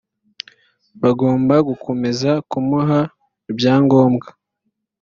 bagomba 1.01 1.55
gukomeza 1.69 2.31
kumuha 2.49 2.99
ibya 3.51 3.73
ngombwa 3.83 4.27